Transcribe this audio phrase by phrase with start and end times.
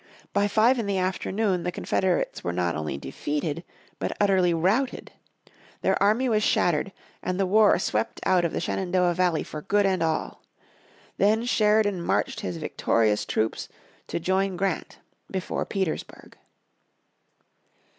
[0.33, 3.63] By five in the afternoon the Confederates were not only defeated,
[3.99, 5.11] but utterly routed.
[5.83, 9.85] Their army was shattered and the war swept out of the Shenandoah Valley for good
[9.85, 10.41] and all.
[11.17, 13.69] Then Sheridan marched his victorious troops
[14.07, 14.97] to join Grant
[15.29, 16.35] before Petersburg.